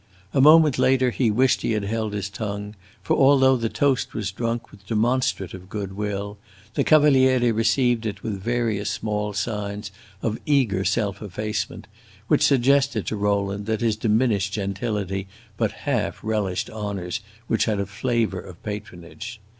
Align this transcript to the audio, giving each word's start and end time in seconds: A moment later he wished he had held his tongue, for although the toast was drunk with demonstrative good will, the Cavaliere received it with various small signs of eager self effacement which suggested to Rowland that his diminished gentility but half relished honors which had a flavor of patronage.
A 0.33 0.41
moment 0.41 0.79
later 0.79 1.11
he 1.11 1.29
wished 1.29 1.61
he 1.61 1.73
had 1.73 1.83
held 1.83 2.13
his 2.13 2.27
tongue, 2.27 2.73
for 3.03 3.15
although 3.15 3.55
the 3.55 3.69
toast 3.69 4.15
was 4.15 4.31
drunk 4.31 4.71
with 4.71 4.87
demonstrative 4.87 5.69
good 5.69 5.93
will, 5.95 6.39
the 6.73 6.83
Cavaliere 6.83 7.51
received 7.53 8.07
it 8.07 8.23
with 8.23 8.41
various 8.41 8.89
small 8.89 9.31
signs 9.33 9.91
of 10.23 10.39
eager 10.43 10.83
self 10.83 11.21
effacement 11.21 11.85
which 12.27 12.41
suggested 12.41 13.05
to 13.05 13.15
Rowland 13.15 13.67
that 13.67 13.81
his 13.81 13.95
diminished 13.95 14.53
gentility 14.53 15.27
but 15.55 15.71
half 15.85 16.17
relished 16.23 16.71
honors 16.71 17.19
which 17.45 17.65
had 17.65 17.79
a 17.79 17.85
flavor 17.85 18.39
of 18.39 18.63
patronage. 18.63 19.39